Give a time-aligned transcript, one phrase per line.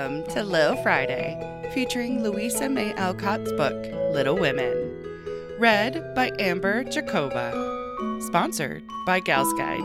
[0.00, 1.36] Welcome to Little Friday,
[1.74, 3.76] featuring Louisa May Alcott's book,
[4.14, 5.04] Little Women.
[5.58, 7.52] Read by Amber Jacoba.
[8.22, 9.84] Sponsored by Gals Guide.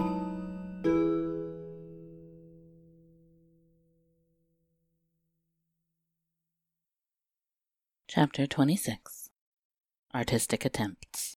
[8.08, 9.30] Chapter 26
[10.16, 11.36] Artistic Attempts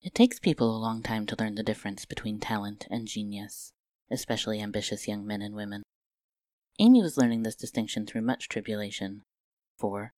[0.00, 3.74] It takes people a long time to learn the difference between talent and genius,
[4.10, 5.82] especially ambitious young men and women.
[6.78, 9.22] Amy was learning this distinction through much tribulation,
[9.78, 10.12] for,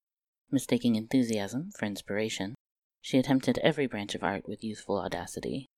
[0.51, 2.55] mistaking enthusiasm for inspiration,
[3.03, 5.69] she attempted every branch of art with youthful audacity.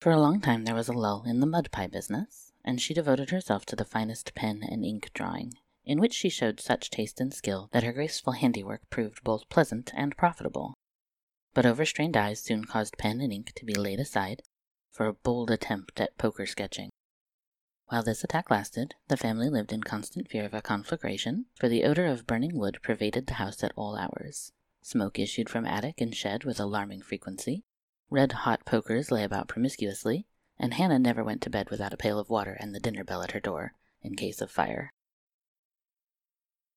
[0.00, 2.94] For a long time there was a lull in the mud pie business, and she
[2.94, 5.54] devoted herself to the finest pen and ink drawing,
[5.84, 9.92] in which she showed such taste and skill that her graceful handiwork proved both pleasant
[9.94, 10.74] and profitable.
[11.54, 14.42] But overstrained eyes soon caused pen and ink to be laid aside
[14.90, 16.90] for a bold attempt at poker sketching.
[17.88, 21.84] While this attack lasted, the family lived in constant fear of a conflagration, for the
[21.84, 24.52] odor of burning wood pervaded the house at all hours.
[24.82, 27.62] Smoke issued from attic and shed with alarming frequency.
[28.10, 30.26] Red hot pokers lay about promiscuously,
[30.58, 33.22] and Hannah never went to bed without a pail of water and the dinner bell
[33.22, 34.92] at her door, in case of fire.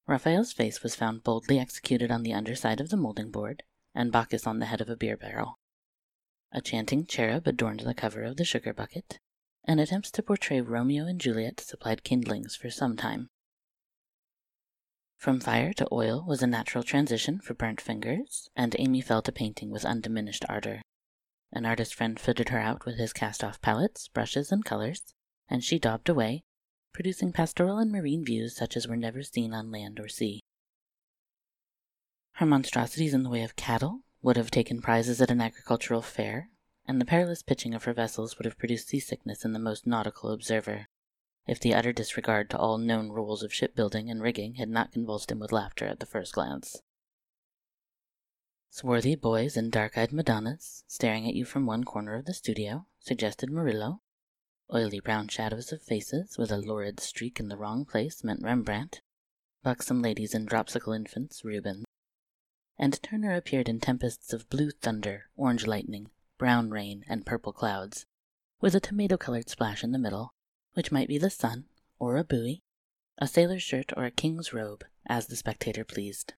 [0.05, 3.63] Raphael's face was found boldly executed on the underside of the molding board,
[3.95, 5.57] and Bacchus on the head of a beer barrel.
[6.51, 9.19] A chanting cherub adorned the cover of the sugar bucket,
[9.65, 13.27] and attempts to portray Romeo and Juliet supplied kindlings for some time.
[15.17, 19.31] From fire to oil was a natural transition for burnt fingers, and Amy fell to
[19.31, 20.81] painting with undiminished ardor.
[21.51, 25.03] An artist friend fitted her out with his cast off palettes, brushes, and colors,
[25.49, 26.43] and she daubed away,
[26.93, 30.39] producing pastoral and marine views such as were never seen on land or sea.
[32.33, 36.49] Her monstrosities in the way of cattle would have taken prizes at an agricultural fair,
[36.89, 40.31] and the perilous pitching of her vessels would have produced seasickness in the most nautical
[40.31, 40.87] observer,
[41.45, 45.29] if the utter disregard to all known rules of shipbuilding and rigging had not convulsed
[45.29, 46.81] him with laughter at the first glance.
[48.71, 52.87] Swarthy boys and dark eyed Madonnas, staring at you from one corner of the studio,
[52.99, 54.01] suggested Murillo.
[54.73, 59.01] Oily brown shadows of faces with a lurid streak in the wrong place meant Rembrandt.
[59.61, 61.85] Buxom ladies and dropsical infants, Rubens.
[62.79, 68.07] And Turner appeared in tempests of blue thunder, orange lightning, brown rain, and purple clouds,
[68.59, 70.33] with a tomato colored splash in the middle,
[70.73, 71.65] which might be the sun,
[71.99, 72.63] or a buoy,
[73.19, 76.33] a sailor's shirt, or a king's robe, as the spectator pleased.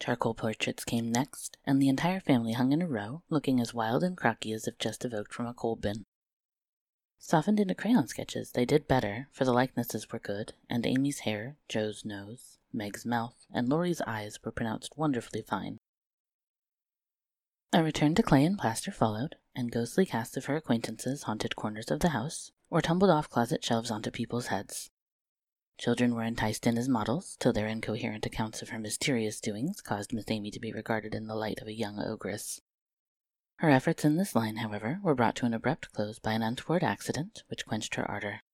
[0.00, 4.02] Charcoal portraits came next, and the entire family hung in a row, looking as wild
[4.02, 6.04] and crocky as if just evoked from a coal bin.
[7.18, 11.56] Softened into crayon sketches, they did better, for the likenesses were good, and Amy's hair,
[11.68, 15.78] Jo's nose, Meg's mouth, and Laurie's eyes were pronounced wonderfully fine.
[17.76, 21.90] A return to clay and plaster followed, and ghostly casts of her acquaintances haunted corners
[21.90, 24.92] of the house, or tumbled off closet shelves onto people's heads.
[25.76, 30.12] Children were enticed in as models, till their incoherent accounts of her mysterious doings caused
[30.12, 32.60] Miss Amy to be regarded in the light of a young ogress.
[33.56, 36.84] Her efforts in this line, however, were brought to an abrupt close by an untoward
[36.84, 38.44] accident which quenched her ardor.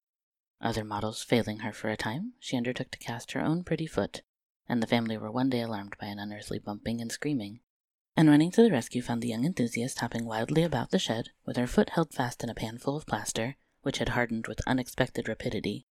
[0.62, 4.22] Other models failing her for a time, she undertook to cast her own pretty foot,
[4.66, 7.60] and the family were one day alarmed by an unearthly bumping and screaming,
[8.16, 11.56] and running to the rescue found the young enthusiast hopping wildly about the shed, with
[11.56, 15.28] her foot held fast in a pan full of plaster, which had hardened with unexpected
[15.28, 15.86] rapidity.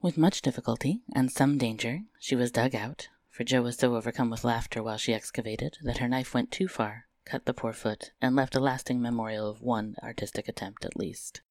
[0.00, 4.30] With much difficulty and some danger, she was dug out, for Jo was so overcome
[4.30, 8.12] with laughter while she excavated that her knife went too far, cut the poor foot,
[8.20, 11.42] and left a lasting memorial of one artistic attempt at least.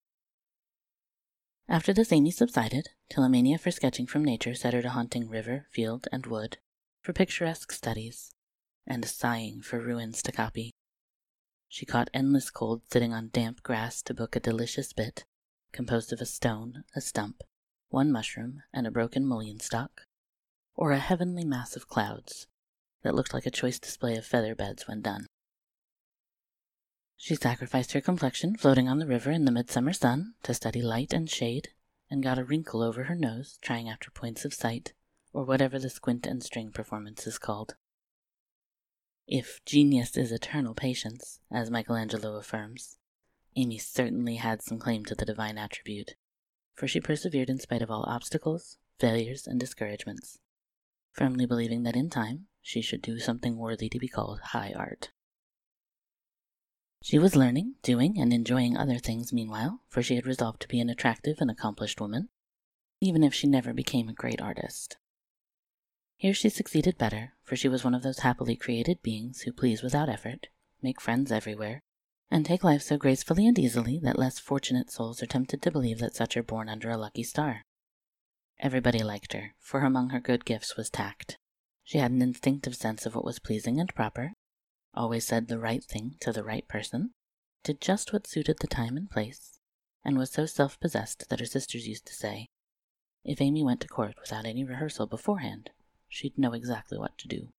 [1.70, 5.28] After this Amy subsided, till a mania for sketching from nature set her to haunting
[5.28, 6.60] river, field, and wood,
[7.02, 8.32] for picturesque studies,
[8.88, 10.72] and sighing for ruins to copy.
[11.68, 15.26] She caught endless cold sitting on damp grass to book a delicious bit,
[15.72, 17.44] composed of a stone, a stump,
[17.90, 20.04] one mushroom, and a broken mullein stalk,
[20.76, 22.48] or a heavenly mass of clouds
[23.04, 25.28] that looked like a choice display of feather beds when done.
[27.18, 31.14] She sacrificed her complexion floating on the river in the midsummer sun to study light
[31.14, 31.70] and shade,
[32.10, 34.94] and got a wrinkle over her nose trying after points of sight,
[35.34, 37.76] or whatever the squint and string performance is called.
[39.28, 42.98] If genius is eternal patience, as Michelangelo affirms,
[43.58, 46.16] Amy certainly had some claim to the divine attribute,
[46.76, 50.40] for she persevered in spite of all obstacles, failures, and discouragements,
[51.12, 55.12] firmly believing that in time she should do something worthy to be called high art.
[57.04, 60.80] She was learning, doing, and enjoying other things meanwhile, for she had resolved to be
[60.80, 62.30] an attractive and accomplished woman,
[63.02, 64.96] even if she never became a great artist.
[66.20, 69.84] Here she succeeded better, for she was one of those happily created beings who please
[69.84, 70.48] without effort,
[70.82, 71.84] make friends everywhere,
[72.32, 76.00] and take life so gracefully and easily that less fortunate souls are tempted to believe
[76.00, 77.62] that such are born under a lucky star.
[78.60, 81.38] Everybody liked her, for among her good gifts was tact.
[81.84, 84.34] She had an instinctive sense of what was pleasing and proper,
[84.96, 87.12] always said the right thing to the right person,
[87.64, 89.60] did just what suited the time and place,
[90.04, 92.48] and was so self possessed that her sisters used to say,
[93.24, 95.70] if Amy went to court without any rehearsal beforehand,
[96.08, 97.50] she'd know exactly what to do.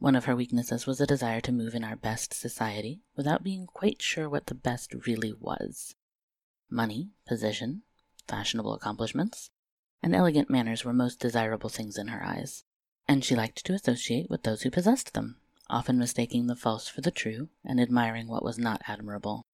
[0.00, 3.66] One of her weaknesses was a desire to move in our best society without being
[3.66, 5.94] quite sure what the best really was.
[6.68, 7.82] Money, position,
[8.26, 9.50] fashionable accomplishments,
[10.02, 12.64] and elegant manners were most desirable things in her eyes,
[13.06, 15.40] and she liked to associate with those who possessed them,
[15.70, 19.46] often mistaking the false for the true and admiring what was not admirable.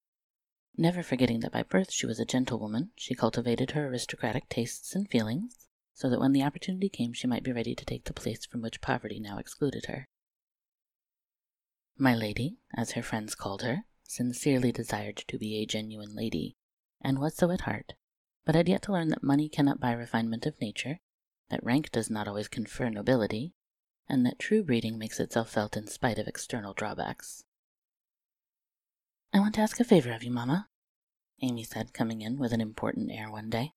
[0.76, 5.08] Never forgetting that by birth she was a gentlewoman, she cultivated her aristocratic tastes and
[5.08, 5.68] feelings,
[6.00, 8.62] so that when the opportunity came she might be ready to take the place from
[8.62, 10.08] which poverty now excluded her.
[11.98, 16.56] My lady, as her friends called her, sincerely desired to be a genuine lady,
[17.02, 17.92] and was so at heart,
[18.46, 21.00] but had yet to learn that money cannot buy refinement of nature,
[21.50, 23.52] that rank does not always confer nobility,
[24.08, 27.44] and that true breeding makes itself felt in spite of external drawbacks.
[29.34, 30.70] I want to ask a favor of you, Mamma,
[31.42, 33.74] Amy said, coming in with an important air one day.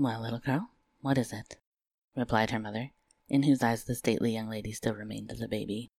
[0.00, 1.56] Well, little girl, what is it?
[2.14, 2.92] replied her mother,
[3.28, 5.90] in whose eyes the stately young lady still remained as a baby.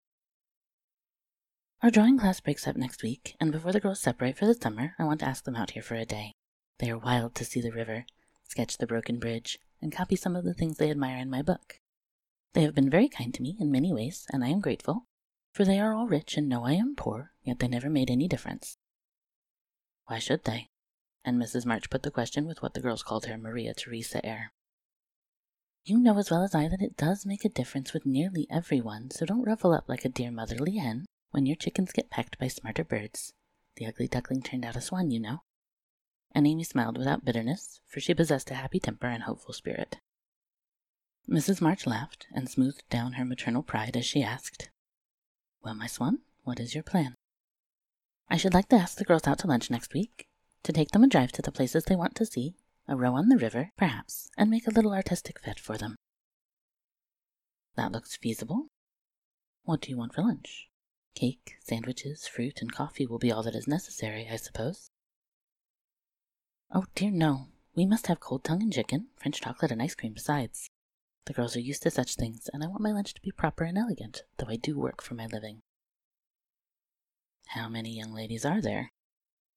[1.83, 4.95] Our drawing class breaks up next week, and before the girls separate for the summer,
[5.01, 6.31] I want to ask them out here for a day.
[6.79, 8.07] They are wild to see the river,
[8.45, 11.81] sketch the broken bridge, and copy some of the things they admire in my book.
[12.53, 15.07] They have been very kind to me in many ways, and I am grateful,
[15.51, 18.29] for they are all rich and know I am poor, yet they never made any
[18.29, 18.79] difference.
[20.07, 20.69] Why should they?
[21.29, 21.67] And Mrs.
[21.67, 24.51] March put the question with what the girls called her Maria Theresa air.
[25.85, 29.11] You know as well as I that it does make a difference with nearly everyone,
[29.11, 32.49] so don't ruffle up like a dear motherly hen when your chickens get pecked by
[32.49, 33.35] smarter birds.
[33.77, 35.41] The ugly duckling turned out a swan, you know.
[36.33, 39.99] And Amy smiled without bitterness, for she possessed a happy temper and hopeful spirit.
[41.29, 41.61] Mrs.
[41.61, 44.71] March laughed and smoothed down her maternal pride as she asked,
[45.63, 47.17] Well, my swan, what is your plan?
[48.31, 50.25] I should like to ask the girls out to lunch next week,
[50.63, 52.55] to take them a drive to the places they want to see,
[52.87, 55.97] a row on the river, perhaps, and make a little artistic fete for them.
[57.77, 58.67] That looks feasible.
[59.65, 60.69] What do you want for lunch?
[61.15, 64.91] Cake, sandwiches, fruit, and coffee will be all that is necessary, I suppose.
[66.73, 67.49] Oh dear, no.
[67.75, 70.69] We must have cold tongue and chicken, French chocolate, and ice cream besides.
[71.27, 73.65] The girls are used to such things, and I want my lunch to be proper
[73.65, 75.61] and elegant, though I do work for my living.
[77.49, 78.91] How many young ladies are there?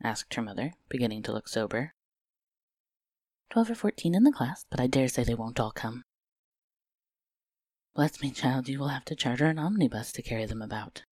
[0.04, 1.94] Asked her mother, beginning to look sober.
[3.50, 6.04] Twelve or fourteen in the class, but I dare say they won't all come.
[7.94, 11.04] Bless me, child, you will have to charter an omnibus to carry them about.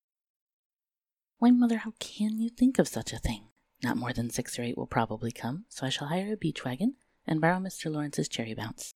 [1.38, 3.50] Why, mother, how can you think of such a thing?
[3.82, 6.66] Not more than six or eight will probably come, so I shall hire a beach
[6.66, 6.96] wagon
[7.26, 7.92] and borrow Mr.
[7.92, 8.94] Lawrence's cherry bounce.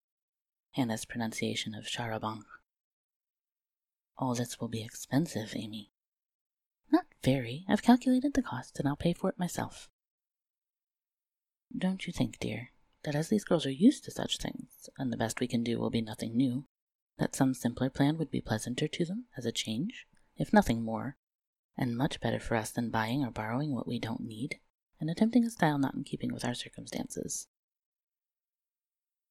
[0.71, 2.43] Hannah's pronunciation of charabanc.
[4.17, 5.92] All this will be expensive, Amy.
[7.23, 7.65] Very.
[7.69, 9.89] I've calculated the cost, and I'll pay for it myself.
[11.75, 12.71] Don't you think, dear,
[13.03, 15.79] that as these girls are used to such things, and the best we can do
[15.79, 16.65] will be nothing new,
[17.17, 21.17] that some simpler plan would be pleasanter to them as a change, if nothing more,
[21.77, 24.59] and much better for us than buying or borrowing what we don't need,
[24.99, 27.47] and attempting a style not in keeping with our circumstances.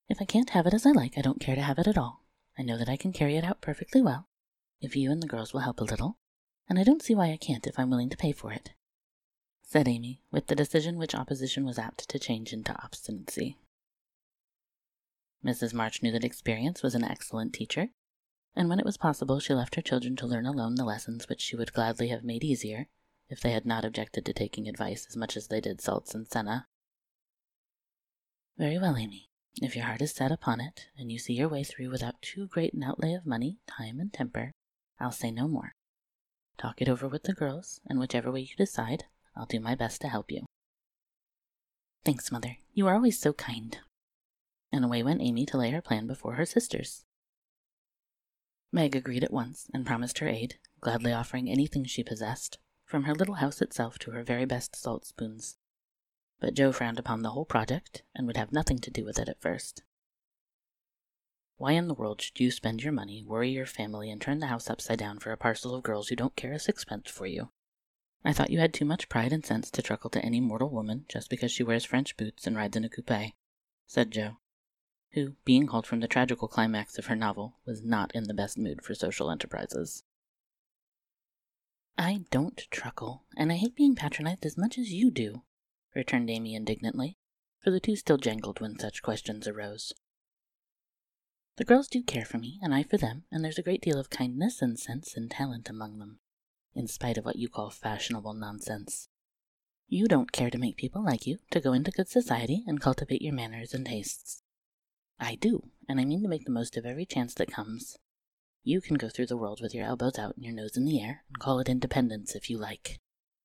[0.08, 1.98] If I can't have it as I like, I don't care to have it at
[1.98, 2.24] all.
[2.58, 4.28] I know that I can carry it out perfectly well,
[4.80, 6.18] if you and the girls will help a little,
[6.68, 8.70] and I don't see why I can't if I'm willing to pay for it,
[9.62, 13.56] said Amy, with the decision which opposition was apt to change into obstinacy.
[15.44, 15.74] Mrs.
[15.74, 17.88] March knew that experience was an excellent teacher,
[18.54, 21.40] and when it was possible, she left her children to learn alone the lessons which
[21.40, 22.86] she would gladly have made easier
[23.28, 26.28] if they had not objected to taking advice as much as they did Salts and
[26.28, 26.66] Senna.
[28.58, 29.30] Very well, Amy.
[29.60, 32.46] If your heart is set upon it, and you see your way through without too
[32.46, 34.52] great an outlay of money, time, and temper,
[35.00, 35.74] I'll say no more.
[36.62, 40.00] Talk it over with the girls, and whichever way you decide, I'll do my best
[40.02, 40.46] to help you.
[42.04, 42.58] Thanks, Mother.
[42.72, 43.80] You are always so kind.
[44.70, 47.04] And away went Amy to lay her plan before her sisters.
[48.70, 53.14] Meg agreed at once and promised her aid, gladly offering anything she possessed, from her
[53.14, 55.56] little house itself to her very best salt spoons.
[56.38, 59.28] But Jo frowned upon the whole project and would have nothing to do with it
[59.28, 59.82] at first.
[61.56, 64.46] Why in the world should you spend your money, worry your family, and turn the
[64.46, 67.50] house upside down for a parcel of girls who don't care a sixpence for you?
[68.24, 71.04] I thought you had too much pride and sense to truckle to any mortal woman
[71.08, 73.34] just because she wears French boots and rides in a coupe,
[73.86, 74.36] said Jo
[75.12, 78.56] who, being called from the tragical climax of her novel, was not in the best
[78.56, 80.04] mood for social enterprises.
[81.98, 85.42] I don't truckle, and I hate being patronized as much as you do,
[85.94, 87.18] returned Amy indignantly.
[87.60, 89.92] for the two still jangled when such questions arose.
[91.56, 93.98] The girls do care for me, and I for them, and there's a great deal
[93.98, 96.20] of kindness and sense and talent among them,
[96.74, 99.08] in spite of what you call fashionable nonsense.
[99.86, 103.20] You don't care to make people like you, to go into good society and cultivate
[103.20, 104.42] your manners and tastes.
[105.20, 107.98] I do, and I mean to make the most of every chance that comes.
[108.64, 111.02] You can go through the world with your elbows out and your nose in the
[111.02, 112.98] air, and call it independence if you like.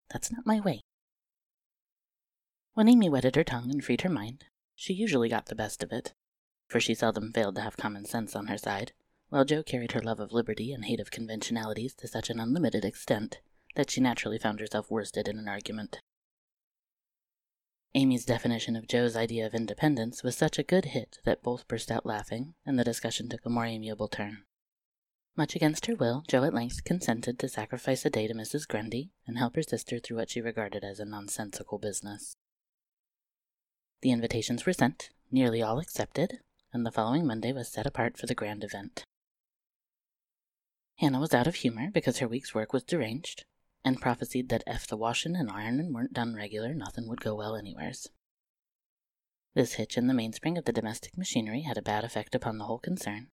[0.10, 0.82] That's not my way.
[2.74, 4.46] When Amy whetted her tongue and freed her mind,
[4.76, 6.14] she usually got the best of it,
[6.68, 8.92] for she seldom failed to have common sense on her side,
[9.30, 12.86] while Jo carried her love of liberty and hate of conventionalities to such an unlimited
[12.86, 13.40] extent
[13.76, 16.00] that she naturally found herself worsted in an argument.
[17.96, 21.90] Amy's definition of Jo's idea of independence was such a good hit that both burst
[21.90, 24.44] out laughing, and the discussion took a more amiable turn.
[25.36, 28.68] Much against her will, Jo at length consented to sacrifice a day to Mrs.
[28.68, 32.36] Grundy and help her sister through what she regarded as a nonsensical business.
[34.02, 36.40] The invitations were sent, nearly all accepted,
[36.78, 39.04] and the following Monday was set apart for the grand event.
[40.98, 43.46] Hannah was out of humor because her week's work was deranged,
[43.84, 47.56] and prophesied that if the washin' and ironin' weren't done regular, nothin' would go well
[47.56, 48.10] anywheres.
[49.56, 52.66] This hitch in the mainspring of the domestic machinery had a bad effect upon the
[52.66, 53.30] whole concern,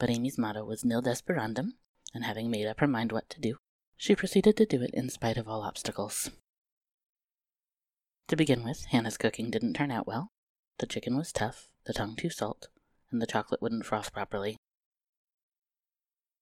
[0.00, 1.74] but Amy's motto was nil desperandum,
[2.12, 3.58] and having made up her mind what to do,
[3.96, 6.32] she proceeded to do it in spite of all obstacles.
[8.26, 10.32] To begin with, Hannah's cooking didn't turn out well.
[10.78, 12.66] The chicken was tough, the tongue too salt,
[13.10, 14.56] and the chocolate wouldn't froth properly.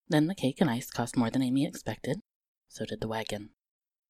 [0.08, 2.20] Then the cake and ice cost more than Amy expected,
[2.68, 3.50] so did the wagon,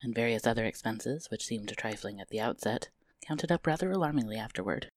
[0.02, 2.90] and various other expenses, which seemed trifling at the outset,
[3.26, 4.90] counted up rather alarmingly afterward.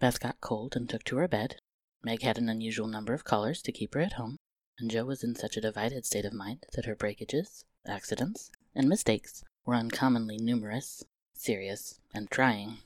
[0.00, 1.56] Beth got cold and took to her bed.
[2.02, 4.36] Meg had an unusual number of callers to keep her at home,
[4.78, 8.88] and Jo was in such a divided state of mind that her breakages, accidents, and
[8.88, 12.78] mistakes were uncommonly numerous, serious, and trying.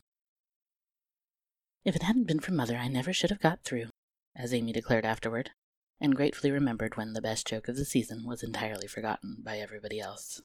[1.89, 3.89] If it hadn't been for Mother, I never should have got through,
[4.37, 5.53] as Amy declared afterward,
[5.99, 9.99] and gratefully remembered when the best joke of the season was entirely forgotten by everybody
[9.99, 10.43] else.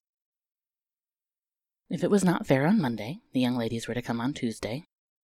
[1.90, 4.86] If it was not fair on Monday, the young ladies were to come on Tuesday,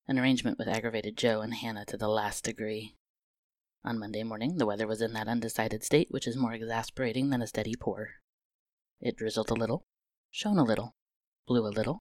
[0.09, 2.95] an arrangement with aggravated Jo and Hannah to the last degree.
[3.85, 7.43] On Monday morning, the weather was in that undecided state which is more exasperating than
[7.43, 8.13] a steady pour.
[9.03, 9.85] It drizzled a little,
[10.31, 10.95] shone a little,
[11.47, 11.99] blew a little,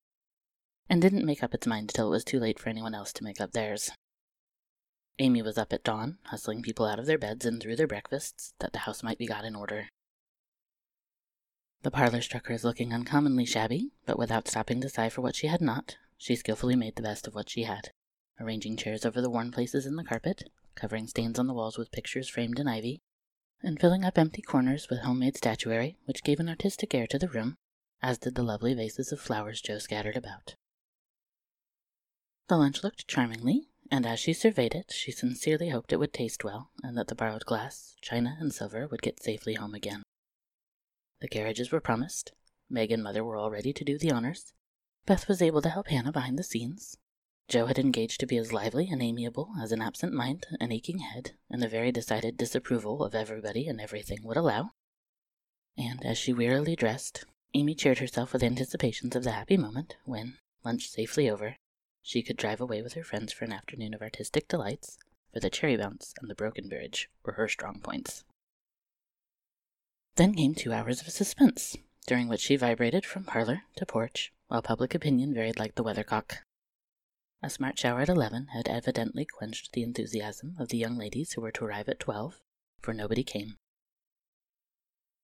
[0.89, 3.23] and didn't make up its mind till it was too late for anyone else to
[3.25, 3.91] make up theirs.
[5.19, 8.53] Amy was up at dawn, hustling people out of their beds and through their breakfasts,
[8.59, 9.87] that the house might be got in order.
[11.83, 15.35] The parlor struck her as looking uncommonly shabby, but without stopping to sigh for what
[15.35, 17.91] she had not, she skilfully made the best of what she had,
[18.39, 21.91] arranging chairs over the worn places in the carpet, covering stains on the walls with
[21.91, 22.99] pictures framed in ivy,
[23.61, 27.29] and filling up empty corners with homemade statuary, which gave an artistic air to the
[27.29, 27.55] room,
[28.01, 30.55] as did the lovely vases of flowers Jo scattered about.
[32.47, 36.43] The lunch looked charmingly, and as she surveyed it, she sincerely hoped it would taste
[36.43, 40.03] well, and that the borrowed glass, china, and silver would get safely home again.
[41.21, 42.33] The carriages were promised.
[42.69, 44.53] Meg and Mother were all ready to do the honors.
[45.05, 46.97] Beth was able to help Hannah behind the scenes.
[47.47, 50.99] Jo had engaged to be as lively and amiable as an absent mind, an aching
[50.99, 54.71] head, and a very decided disapproval of everybody and everything would allow.
[55.77, 60.37] And as she wearily dressed, Amy cheered herself with anticipations of the happy moment when,
[60.63, 61.57] lunch safely over,
[62.05, 64.99] she could drive away with her friends for an afternoon of artistic delights,
[65.33, 68.23] for the cherry bounce and the broken bridge were her strong points.
[70.15, 74.61] Then came two hours of suspense, during which she vibrated from parlor to porch, while
[74.61, 76.37] public opinion varied like the weathercock.
[77.41, 81.41] A smart shower at eleven had evidently quenched the enthusiasm of the young ladies who
[81.41, 82.39] were to arrive at twelve,
[82.81, 83.55] for nobody came.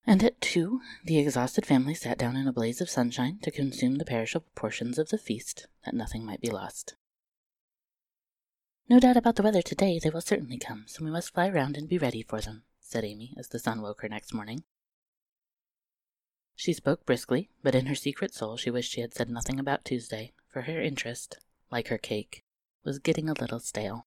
[0.06, 3.96] And at two, the exhausted family sat down in a blaze of sunshine to consume
[3.96, 6.96] the perishable portions of the feast, that nothing might be lost.
[8.90, 11.78] No doubt about the weather today, they will certainly come, so we must fly round
[11.78, 14.64] and be ready for them, said Amy as the sun woke her next morning.
[16.56, 19.86] She spoke briskly, but in her secret soul she wished she had said nothing about
[19.86, 21.38] Tuesday, for her interest,
[21.72, 22.44] like her cake,
[22.84, 24.06] was getting a little stale.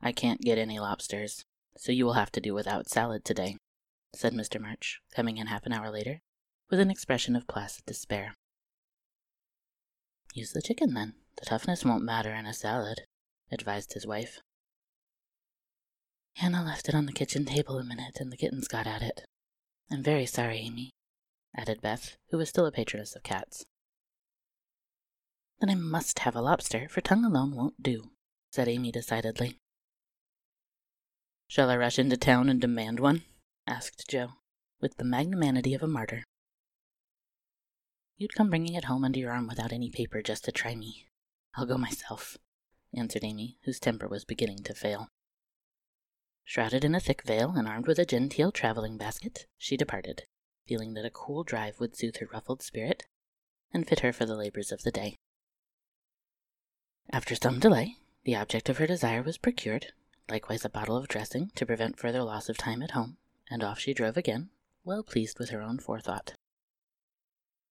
[0.00, 1.44] I can't get any lobsters,
[1.76, 3.56] so you will have to do without salad today,
[4.14, 4.60] said Mr.
[4.60, 6.20] March, coming in half an hour later,
[6.70, 8.34] with an expression of placid despair.
[10.34, 11.14] Use the chicken, then.
[11.38, 13.02] The toughness won't matter in a salad,
[13.50, 14.40] advised his wife.
[16.36, 19.24] Hannah left it on the kitchen table a minute, and the kittens got at it.
[19.90, 20.90] I'm very sorry, Amy,
[21.56, 23.64] added Beth, who was still a patroness of cats.
[25.60, 28.10] Then I must have a lobster, for tongue alone won't do,
[28.50, 29.58] said Amy decidedly.
[31.48, 33.22] Shall I rush into town and demand one?
[33.66, 34.32] Asked Jo,
[34.80, 36.24] with the magnanimity of a martyr.
[38.16, 41.06] You'd come bringing it home under your arm without any paper just to try me,
[41.54, 42.36] I'll go myself,
[42.94, 45.08] answered Amy, whose temper was beginning to fail.
[46.44, 50.24] Shrouded in a thick veil and armed with a genteel traveling basket, she departed,
[50.66, 53.06] feeling that a cool drive would soothe her ruffled spirit
[53.72, 55.16] and fit her for the labors of the day.
[57.10, 59.92] After some delay, the object of her desire was procured,
[60.28, 63.16] likewise a bottle of dressing to prevent further loss of time at home,
[63.50, 64.50] and off she drove again,
[64.84, 66.34] well pleased with her own forethought.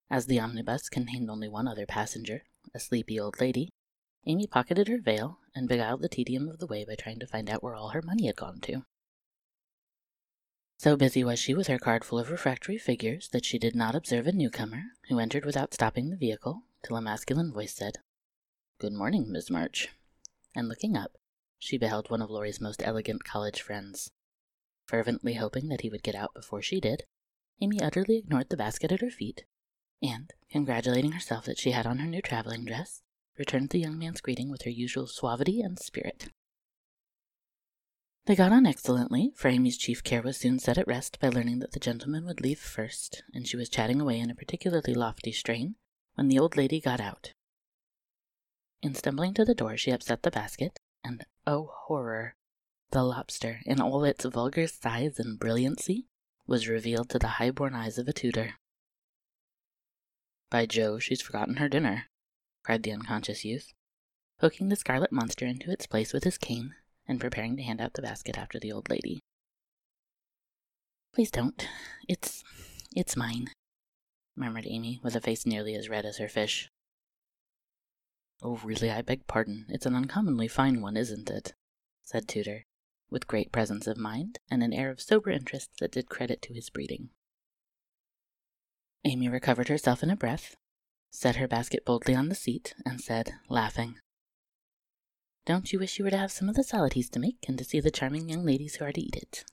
[0.09, 3.69] As the omnibus contained only one other passenger, a sleepy old lady,
[4.25, 7.49] Amy pocketed her veil and beguiled the tedium of the way by trying to find
[7.49, 8.83] out where all her money had gone to.
[10.77, 13.95] So busy was she with her card full of refractory figures that she did not
[13.95, 17.99] observe a newcomer, who entered without stopping the vehicle, till a masculine voice said,
[18.79, 19.89] Good morning, Miss March.
[20.55, 21.17] And looking up,
[21.57, 24.11] she beheld one of Laurie's most elegant college friends.
[24.93, 27.01] Fervently hoping that he would get out before she did,
[27.59, 29.43] Amy utterly ignored the basket at her feet,
[30.03, 33.01] and, congratulating herself that she had on her new traveling dress,
[33.35, 36.29] returned the young man's greeting with her usual suavity and spirit.
[38.27, 41.57] They got on excellently, for Amy's chief care was soon set at rest by learning
[41.61, 45.31] that the gentleman would leave first, and she was chatting away in a particularly lofty
[45.31, 45.73] strain
[46.13, 47.33] when the old lady got out.
[48.83, 52.35] In stumbling to the door, she upset the basket, and oh horror!
[52.93, 56.05] The lobster, in all its vulgar size and brilliancy,
[56.45, 58.53] was revealed to the high-born eyes of a Tudor.
[60.51, 62.05] By Jove, she's forgotten her dinner,
[62.63, 63.73] cried the unconscious youth,
[64.39, 66.75] poking the scarlet monster into its place with his cane
[67.07, 69.21] and preparing to hand out the basket after the old lady.
[71.15, 71.67] Please don't.
[72.07, 72.43] It's.
[72.95, 73.49] it's mine,
[74.35, 76.69] murmured Amy, with a face nearly as red as her fish.
[78.43, 79.65] Oh, really, I beg pardon.
[79.69, 81.55] It's an uncommonly fine one, isn't it?
[82.03, 82.65] said Tudor,
[83.13, 86.53] with great presence of mind and an air of sober interest that did credit to
[86.53, 87.09] his breeding.
[89.05, 90.57] Amy recovered herself in a breath,
[91.11, 93.95] set her basket boldly on the seat, and said, laughing,
[95.45, 97.57] Don't you wish you were to have some of the salad he's to make, and
[97.57, 99.45] to see the charming young ladies who are to eat it?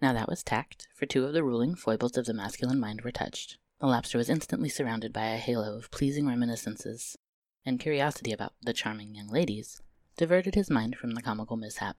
[0.00, 3.10] Now that was tact, for two of the ruling foibles of the masculine mind were
[3.10, 3.58] touched.
[3.80, 7.16] The lobster was instantly surrounded by a halo of pleasing reminiscences,
[7.64, 9.80] and curiosity about the charming young ladies
[10.16, 11.96] diverted his mind from the comical mishap.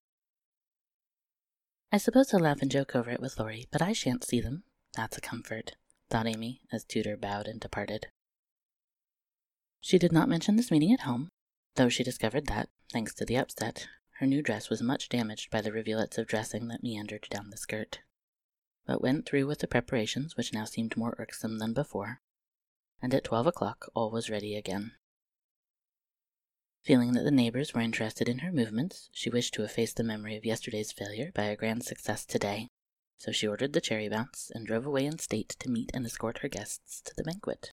[1.91, 4.63] I suppose he'll laugh and joke over it with Laurie, but I shan't see them.
[4.95, 5.75] That's a comfort
[6.09, 8.07] thought Amy as Tudor bowed and departed.
[9.81, 11.29] She did not mention this meeting at home,
[11.75, 13.87] though she discovered that, thanks to the upset,
[14.19, 17.57] her new dress was much damaged by the rivulets of dressing that meandered down the
[17.57, 17.99] skirt,
[18.85, 22.21] but went through with the preparations which now seemed more irksome than before,
[23.01, 24.93] and at twelve o'clock all was ready again.
[26.87, 30.35] Feeling that the neighbors were interested in her movements, she wished to efface the memory
[30.35, 32.69] of yesterday's failure by a grand success today
[33.17, 36.39] so she ordered the cherry bounce and drove away in state to meet and escort
[36.39, 37.71] her guests to the banquet.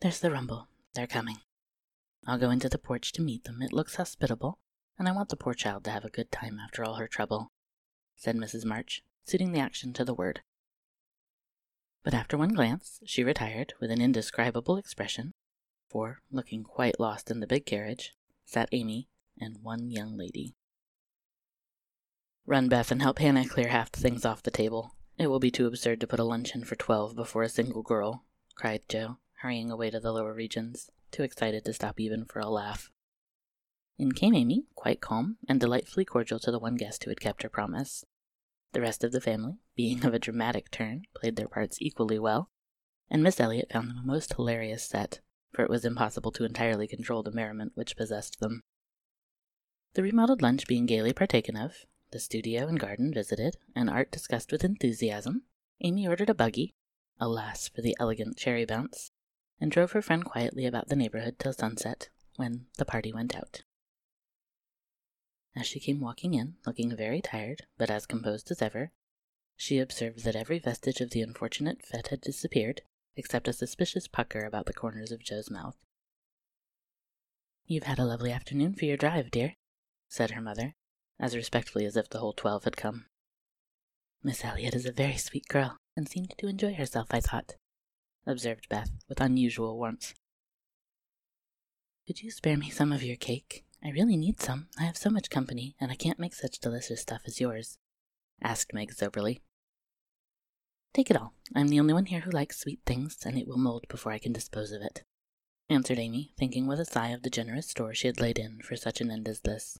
[0.00, 0.68] There's the rumble.
[0.94, 1.38] They're coming.
[2.26, 3.62] I'll go into the porch to meet them.
[3.62, 4.58] It looks hospitable,
[4.98, 7.50] and I want the poor child to have a good time after all her trouble,
[8.16, 8.64] said Mrs.
[8.64, 10.40] March, suiting the action to the word.
[12.04, 15.32] But after one glance, she retired with an indescribable expression,
[15.92, 20.54] for, looking quite lost in the big carriage, sat Amy and one young lady.
[22.46, 24.96] Run, Beth, and help Hannah clear half the things off the table.
[25.18, 28.24] It will be too absurd to put a luncheon for twelve before a single girl,
[28.56, 32.48] cried Jo, hurrying away to the lower regions, too excited to stop even for a
[32.48, 32.90] laugh.
[33.98, 37.42] In came Amy, quite calm and delightfully cordial to the one guest who had kept
[37.42, 38.04] her promise.
[38.72, 42.50] The rest of the family, being of a dramatic turn, played their parts equally well,
[43.10, 45.20] and Miss Elliot found them a most hilarious set,
[45.52, 48.62] for it was impossible to entirely control the merriment which possessed them.
[49.94, 54.52] The remodeled lunch being gaily partaken of, the studio and garden visited, and art discussed
[54.52, 55.42] with enthusiasm,
[55.80, 56.74] Amy ordered a buggy,
[57.18, 59.10] alas for the elegant cherry bounce,
[59.60, 63.62] and drove her friend quietly about the neighborhood till sunset, when the party went out.
[65.54, 68.92] As she came walking in, looking very tired, but as composed as ever,
[69.56, 72.82] she observed that every vestige of the unfortunate fete had disappeared,
[73.16, 75.76] except a suspicious pucker about the corners of Jo's mouth.
[77.66, 79.54] You've had a lovely afternoon for your drive, dear,
[80.08, 80.74] said her mother,
[81.20, 83.06] as respectfully as if the whole twelve had come.
[84.22, 87.54] Miss Elliot is a very sweet girl, and seemed to enjoy herself, I thought,
[88.26, 90.14] observed Beth, with unusual warmth.
[92.06, 93.64] Could you spare me some of your cake?
[93.84, 94.68] I really need some.
[94.78, 97.78] I have so much company, and I can't make such delicious stuff as yours,
[98.42, 99.40] asked Meg soberly.
[100.94, 101.32] Take it all.
[101.54, 104.18] I'm the only one here who likes sweet things, and it will mold before I
[104.18, 105.04] can dispose of it,
[105.68, 108.76] answered Amy, thinking with a sigh of the generous store she had laid in for
[108.76, 109.78] such an end as this.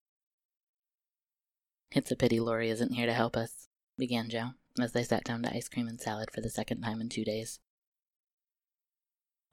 [1.90, 5.42] It's a pity Laurie isn't here to help us, began Jo, as they sat down
[5.42, 7.60] to ice cream and salad for the second time in two days.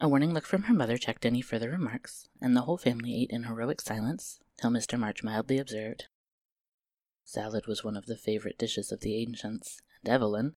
[0.01, 3.32] A warning look from her mother checked any further remarks, and the whole family ate
[3.32, 4.97] in heroic silence till Mr.
[4.97, 6.08] March mildly observed,
[7.29, 10.55] Salad was one of the favorite dishes of the ancients, and Evelyn,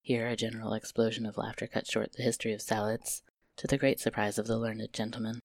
[0.00, 3.22] here a general explosion of laughter cut short the history of salads,
[3.56, 5.40] to the great surprise of the learned gentleman.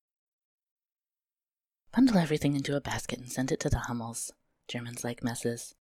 [1.93, 4.33] Bundle everything into a basket and send it to the Hummels.
[4.67, 5.75] Germans like messes.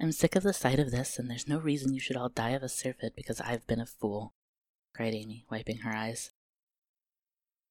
[0.00, 2.50] I'm sick of the sight of this, and there's no reason you should all die
[2.50, 4.34] of a surfeit because I've been a fool,
[4.94, 6.32] cried Amy, wiping her eyes.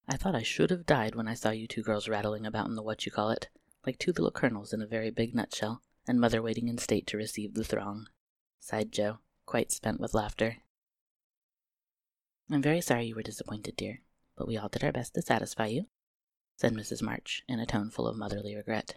[0.07, 2.75] I thought I should have died when I saw you two girls rattling about in
[2.75, 3.49] the what you call it,
[3.85, 7.17] like two little colonels in a very big nutshell, and mother waiting in state to
[7.17, 8.07] receive the throng,
[8.59, 9.19] sighed Jo,
[9.53, 10.57] quite spent with laughter.
[12.49, 14.01] I'm very sorry you were disappointed, dear,
[14.35, 15.85] but we all did our best to satisfy you,
[16.57, 17.03] said Mrs.
[17.03, 18.95] March in a tone full of motherly regret.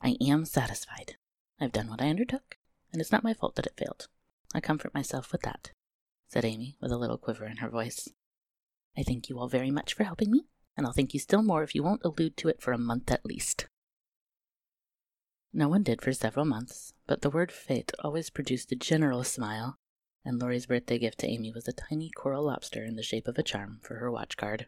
[0.00, 1.16] I am satisfied.
[1.60, 2.58] I've done what I undertook,
[2.92, 4.06] and it's not my fault that it failed.
[4.54, 5.72] I comfort myself with that,
[6.28, 8.08] said Amy with a little quiver in her voice.
[8.96, 11.64] I thank you all very much for helping me, and I'll thank you still more
[11.64, 13.66] if you won't allude to it for a month at least.
[15.52, 19.78] No one did for several months, but the word fete always produced a general smile,
[20.24, 23.38] and Laurie's birthday gift to Amy was a tiny coral lobster in the shape of
[23.38, 24.66] a charm for her watch guard.